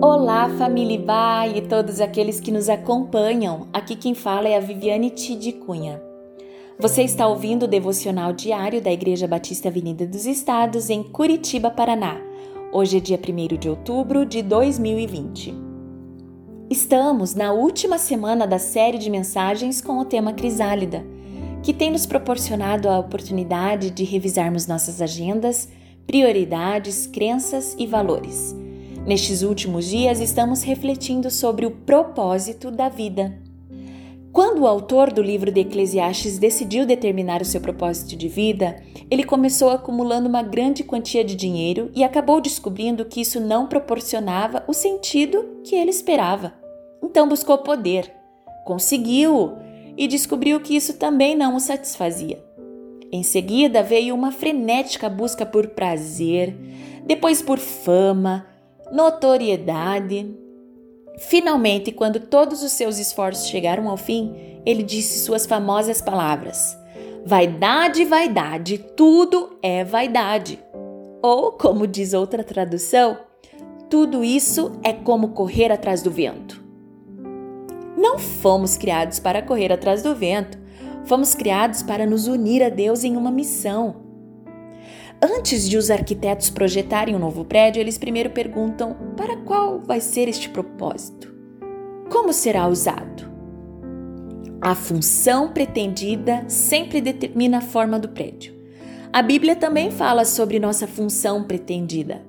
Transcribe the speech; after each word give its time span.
Olá, 0.00 0.48
família 0.50 1.02
e 1.56 1.60
todos 1.62 2.00
aqueles 2.00 2.38
que 2.38 2.52
nos 2.52 2.68
acompanham. 2.68 3.66
Aqui 3.72 3.96
quem 3.96 4.14
fala 4.14 4.46
é 4.46 4.56
a 4.56 4.60
Viviane 4.60 5.10
Tid 5.10 5.54
Cunha. 5.54 6.00
Você 6.78 7.02
está 7.02 7.26
ouvindo 7.26 7.64
o 7.64 7.68
devocional 7.68 8.32
diário 8.32 8.80
da 8.80 8.92
Igreja 8.92 9.26
Batista 9.26 9.68
Avenida 9.68 10.06
dos 10.06 10.24
Estados, 10.24 10.88
em 10.88 11.02
Curitiba, 11.02 11.68
Paraná. 11.68 12.16
Hoje 12.72 12.98
é 12.98 13.00
dia 13.00 13.18
1 13.18 13.58
de 13.58 13.68
outubro 13.68 14.24
de 14.24 14.40
2020. 14.40 15.52
Estamos 16.70 17.34
na 17.34 17.52
última 17.52 17.98
semana 17.98 18.46
da 18.46 18.60
série 18.60 18.98
de 18.98 19.10
mensagens 19.10 19.80
com 19.80 19.98
o 19.98 20.04
tema 20.04 20.32
Crisálida, 20.32 21.04
que 21.60 21.74
tem 21.74 21.90
nos 21.90 22.06
proporcionado 22.06 22.88
a 22.88 23.00
oportunidade 23.00 23.90
de 23.90 24.04
revisarmos 24.04 24.68
nossas 24.68 25.02
agendas, 25.02 25.68
prioridades, 26.06 27.04
crenças 27.08 27.74
e 27.76 27.84
valores 27.84 28.54
Nestes 29.06 29.42
últimos 29.42 29.86
dias, 29.86 30.20
estamos 30.20 30.62
refletindo 30.62 31.30
sobre 31.30 31.64
o 31.64 31.70
propósito 31.70 32.70
da 32.70 32.88
vida. 32.88 33.38
Quando 34.32 34.60
o 34.60 34.66
autor 34.66 35.12
do 35.12 35.22
livro 35.22 35.50
de 35.50 35.60
Eclesiastes 35.60 36.38
decidiu 36.38 36.86
determinar 36.86 37.40
o 37.40 37.44
seu 37.44 37.60
propósito 37.60 38.14
de 38.14 38.28
vida, 38.28 38.80
ele 39.10 39.24
começou 39.24 39.70
acumulando 39.70 40.28
uma 40.28 40.42
grande 40.42 40.84
quantia 40.84 41.24
de 41.24 41.34
dinheiro 41.34 41.90
e 41.94 42.04
acabou 42.04 42.40
descobrindo 42.40 43.04
que 43.06 43.20
isso 43.20 43.40
não 43.40 43.66
proporcionava 43.66 44.62
o 44.68 44.74
sentido 44.74 45.60
que 45.64 45.74
ele 45.74 45.90
esperava. 45.90 46.52
Então 47.02 47.28
buscou 47.28 47.58
poder, 47.58 48.12
conseguiu 48.64 49.56
e 49.96 50.06
descobriu 50.06 50.60
que 50.60 50.76
isso 50.76 50.94
também 50.94 51.34
não 51.34 51.56
o 51.56 51.60
satisfazia. 51.60 52.44
Em 53.10 53.22
seguida 53.22 53.82
veio 53.82 54.14
uma 54.14 54.30
frenética 54.30 55.08
busca 55.08 55.46
por 55.46 55.68
prazer, 55.68 56.54
depois 57.06 57.40
por 57.40 57.58
fama, 57.58 58.46
notoriedade. 58.92 60.34
Finalmente, 61.18 61.92
quando 61.92 62.20
todos 62.20 62.62
os 62.62 62.72
seus 62.72 62.98
esforços 62.98 63.48
chegaram 63.48 63.88
ao 63.88 63.96
fim, 63.96 64.60
ele 64.64 64.82
disse 64.82 65.24
suas 65.24 65.46
famosas 65.46 66.00
palavras: 66.00 66.76
Vaidade, 67.24 68.04
vaidade, 68.04 68.78
tudo 68.96 69.58
é 69.62 69.84
vaidade. 69.84 70.58
Ou, 71.22 71.52
como 71.52 71.86
diz 71.86 72.14
outra 72.14 72.44
tradução, 72.44 73.18
tudo 73.90 74.22
isso 74.22 74.72
é 74.82 74.92
como 74.92 75.30
correr 75.30 75.72
atrás 75.72 76.02
do 76.02 76.10
vento. 76.10 76.62
Não 77.96 78.18
fomos 78.18 78.76
criados 78.76 79.18
para 79.18 79.42
correr 79.42 79.72
atrás 79.72 80.02
do 80.02 80.14
vento, 80.14 80.56
fomos 81.04 81.34
criados 81.34 81.82
para 81.82 82.06
nos 82.06 82.28
unir 82.28 82.62
a 82.62 82.68
Deus 82.68 83.02
em 83.02 83.16
uma 83.16 83.30
missão. 83.30 84.07
Antes 85.20 85.68
de 85.68 85.76
os 85.76 85.90
arquitetos 85.90 86.48
projetarem 86.48 87.16
um 87.16 87.18
novo 87.18 87.44
prédio, 87.44 87.80
eles 87.80 87.98
primeiro 87.98 88.30
perguntam 88.30 88.96
para 89.16 89.36
qual 89.38 89.80
vai 89.80 90.00
ser 90.00 90.28
este 90.28 90.48
propósito? 90.48 91.34
Como 92.08 92.32
será 92.32 92.68
usado? 92.68 93.28
A 94.60 94.76
função 94.76 95.52
pretendida 95.52 96.44
sempre 96.48 97.00
determina 97.00 97.58
a 97.58 97.60
forma 97.60 97.98
do 97.98 98.08
prédio. 98.08 98.54
A 99.12 99.20
Bíblia 99.20 99.56
também 99.56 99.90
fala 99.90 100.24
sobre 100.24 100.60
nossa 100.60 100.86
função 100.86 101.42
pretendida. 101.42 102.22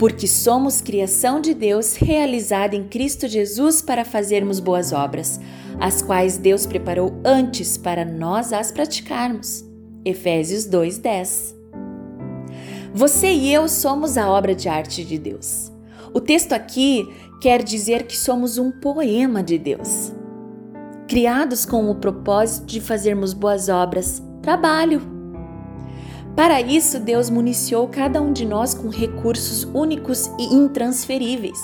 Porque 0.00 0.26
somos 0.26 0.80
criação 0.80 1.40
de 1.40 1.54
Deus 1.54 1.94
realizada 1.94 2.74
em 2.74 2.88
Cristo 2.88 3.28
Jesus 3.28 3.80
para 3.80 4.04
fazermos 4.04 4.58
boas 4.58 4.92
obras, 4.92 5.38
as 5.78 6.02
quais 6.02 6.36
Deus 6.36 6.66
preparou 6.66 7.12
antes 7.24 7.76
para 7.76 8.04
nós 8.04 8.52
as 8.52 8.72
praticarmos. 8.72 9.71
Efésios 10.04 10.66
2:10. 10.66 11.54
Você 12.92 13.32
e 13.32 13.52
eu 13.52 13.68
somos 13.68 14.18
a 14.18 14.28
obra 14.30 14.54
de 14.54 14.68
arte 14.68 15.04
de 15.04 15.18
Deus. 15.18 15.72
O 16.12 16.20
texto 16.20 16.52
aqui 16.52 17.08
quer 17.40 17.62
dizer 17.62 18.06
que 18.06 18.16
somos 18.16 18.58
um 18.58 18.70
poema 18.70 19.42
de 19.42 19.58
Deus. 19.58 20.12
Criados 21.08 21.64
com 21.64 21.90
o 21.90 21.94
propósito 21.94 22.66
de 22.66 22.80
fazermos 22.80 23.32
boas 23.32 23.68
obras, 23.68 24.22
trabalho. 24.42 25.00
Para 26.34 26.60
isso, 26.60 26.98
Deus 26.98 27.30
municiou 27.30 27.88
cada 27.88 28.20
um 28.20 28.32
de 28.32 28.44
nós 28.44 28.74
com 28.74 28.88
recursos 28.88 29.64
únicos 29.72 30.30
e 30.38 30.54
intransferíveis. 30.54 31.58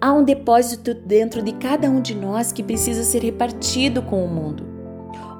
Há 0.00 0.12
um 0.12 0.24
depósito 0.24 0.94
dentro 0.94 1.42
de 1.42 1.52
cada 1.52 1.88
um 1.88 2.00
de 2.00 2.14
nós 2.14 2.50
que 2.50 2.62
precisa 2.62 3.04
ser 3.04 3.22
repartido 3.22 4.02
com 4.02 4.24
o 4.24 4.28
mundo. 4.28 4.66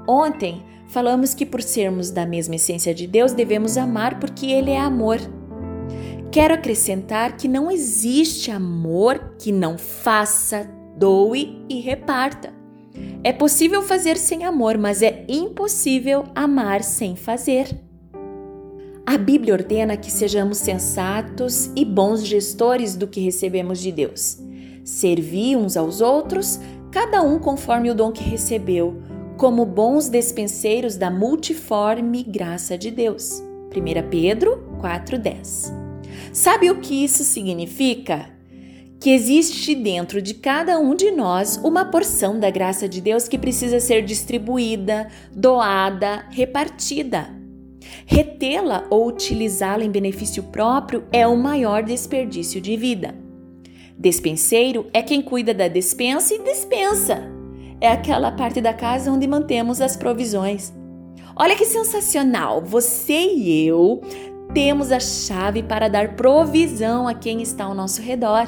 Ontem, 0.07 0.63
falamos 0.93 1.33
que 1.33 1.47
por 1.47 1.63
sermos 1.63 2.11
da 2.11 2.27
mesma 2.27 2.57
essência 2.57 2.95
de 2.95 3.07
Deus, 3.07 3.33
devemos 3.33 3.79
amar 3.79 4.21
porque 4.21 4.47
Ele 4.47 4.71
é 4.71 4.79
amor. 4.79 5.19
Quero 6.31 6.53
acrescentar 6.53 7.37
que 7.39 7.49
não 7.49 7.71
existe 7.71 8.51
amor 8.51 9.37
que 9.39 9.51
não 9.51 9.79
faça, 9.79 10.71
doe 10.97 11.65
e 11.67 11.81
reparta. 11.81 12.53
É 13.25 13.33
possível 13.33 13.81
fazer 13.81 14.19
sem 14.19 14.45
amor, 14.45 14.77
mas 14.77 15.01
é 15.01 15.25
impossível 15.29 16.25
amar 16.35 16.83
sem 16.83 17.17
fazer. 17.17 17.69
A 19.07 19.17
Bíblia 19.17 19.55
ordena 19.55 19.97
que 19.97 20.11
sejamos 20.13 20.59
sensatos 20.59 21.71
e 21.75 21.87
bons 21.87 22.23
gestores 22.23 22.95
do 22.97 23.07
que 23.07 23.21
recebemos 23.21 23.81
de 23.81 23.91
Deus. 23.91 24.39
Servir 24.85 25.57
uns 25.57 25.75
aos 25.75 26.03
outros, 26.03 26.61
cada 26.91 27.23
um 27.23 27.39
conforme 27.39 27.91
o 27.91 27.95
dom 27.95 28.13
que 28.13 28.23
recebeu, 28.23 29.03
como 29.37 29.65
bons 29.65 30.09
despenseiros 30.09 30.97
da 30.97 31.11
multiforme 31.11 32.23
graça 32.23 32.77
de 32.77 32.91
Deus. 32.91 33.43
1 33.75 34.09
Pedro 34.11 34.63
4,10. 34.81 35.73
Sabe 36.33 36.71
o 36.71 36.81
que 36.81 37.05
isso 37.05 37.25
significa? 37.25 38.31
Que 39.01 39.11
existe 39.11 39.75
dentro 39.75 40.23
de 40.23 40.35
cada 40.35 40.79
um 40.79 40.95
de 40.95 41.11
nós 41.11 41.57
uma 41.65 41.85
porção 41.85 42.39
da 42.39 42.51
graça 42.51 42.89
de 42.89 43.01
Deus 43.01 43.27
que 43.27 43.39
precisa 43.39 43.81
ser 43.81 44.03
distribuída, 44.03 45.09
doada, 45.35 46.25
repartida. 46.31 47.29
Retê-la 48.07 48.87
ou 48.91 49.09
utilizá-la 49.09 49.85
em 49.85 49.91
benefício 49.91 50.45
próprio 50.45 51.05
é 51.11 51.27
o 51.27 51.37
maior 51.37 51.83
desperdício 51.83 52.61
de 52.61 52.77
vida. 52.77 53.15
Despenseiro 53.99 54.87
é 54.93 55.03
quem 55.03 55.21
cuida 55.21 55.53
da 55.53 55.67
despensa 55.67 56.35
e 56.35 56.43
dispensa 56.43 57.32
é 57.83 57.89
aquela 57.89 58.31
parte 58.31 58.61
da 58.61 58.73
casa 58.73 59.11
onde 59.11 59.27
mantemos 59.27 59.81
as 59.81 59.97
provisões. 59.97 60.73
Olha 61.35 61.57
que 61.57 61.65
sensacional! 61.65 62.63
Você 62.63 63.13
e 63.13 63.67
eu 63.67 64.01
temos 64.55 64.93
a 64.93 65.01
chave 65.01 65.65
para 65.65 65.89
dar 65.89 66.15
provisão 66.15 67.09
a 67.09 67.15
quem 67.15 67.43
está 67.43 67.65
ao 67.65 67.75
nosso 67.75 68.01
redor. 68.01 68.47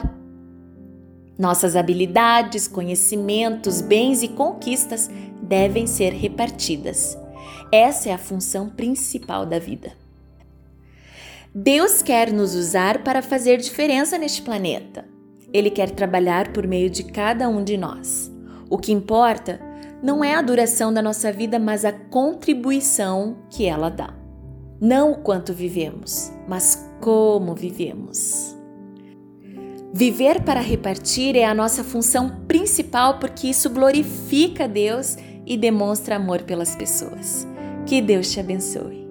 Nossas 1.37 1.75
habilidades, 1.75 2.69
conhecimentos, 2.69 3.81
bens 3.81 4.23
e 4.23 4.29
conquistas 4.29 5.11
devem 5.43 5.85
ser 5.85 6.13
repartidas. 6.13 7.19
Essa 7.73 8.11
é 8.11 8.13
a 8.13 8.19
função 8.19 8.69
principal 8.69 9.45
da 9.45 9.59
vida. 9.59 9.95
Deus 11.53 12.03
quer 12.03 12.33
nos 12.33 12.55
usar 12.55 13.03
para 13.03 13.21
fazer 13.21 13.57
diferença 13.57 14.17
neste 14.17 14.43
planeta. 14.43 15.05
Ele 15.53 15.71
quer 15.71 15.91
trabalhar 15.91 16.53
por 16.53 16.69
meio 16.69 16.89
de 16.89 17.03
cada 17.03 17.49
um 17.49 17.65
de 17.65 17.77
nós. 17.77 18.34
O 18.75 18.77
que 18.77 18.91
importa 18.91 19.61
não 20.03 20.25
é 20.25 20.35
a 20.35 20.43
duração 20.43 20.93
da 20.93 21.01
nossa 21.01 21.31
vida, 21.31 21.61
mas 21.61 21.85
a 21.85 21.93
contribuição 21.93 23.37
que 23.49 23.67
ela 23.67 23.89
dá. 23.89 24.13
Não 24.81 25.13
o 25.13 25.19
quanto 25.19 25.55
vivemos, 25.55 26.33
mas 26.49 26.91
como 27.01 27.55
vivemos. 27.55 28.57
Viver 29.93 30.43
para 30.43 30.59
repartir 30.59 31.37
é 31.37 31.45
a 31.45 31.55
nossa 31.55 31.85
função 31.85 32.29
principal 32.49 33.21
porque 33.21 33.47
isso 33.47 33.71
glorifica 33.71 34.67
Deus 34.67 35.17
e 35.47 35.57
demonstra 35.57 36.17
amor 36.17 36.43
pelas 36.43 36.75
pessoas. 36.75 37.47
Que 37.87 38.03
Deus 38.03 38.29
te 38.33 38.41
abençoe. 38.41 39.04